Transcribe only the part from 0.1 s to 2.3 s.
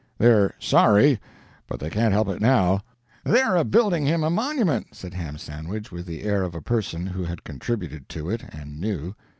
They're sorry, but they can't help